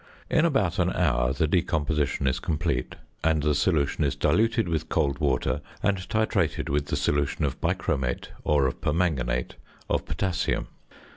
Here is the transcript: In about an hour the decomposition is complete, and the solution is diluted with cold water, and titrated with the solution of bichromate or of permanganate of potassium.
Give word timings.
In 0.31 0.45
about 0.45 0.79
an 0.79 0.91
hour 0.91 1.31
the 1.31 1.45
decomposition 1.45 2.25
is 2.25 2.39
complete, 2.39 2.95
and 3.23 3.43
the 3.43 3.53
solution 3.53 4.03
is 4.03 4.15
diluted 4.15 4.67
with 4.67 4.89
cold 4.89 5.19
water, 5.19 5.61
and 5.83 5.95
titrated 6.09 6.69
with 6.69 6.87
the 6.87 6.95
solution 6.95 7.45
of 7.45 7.61
bichromate 7.61 8.29
or 8.43 8.65
of 8.65 8.81
permanganate 8.81 9.57
of 9.91 10.03
potassium. 10.07 10.69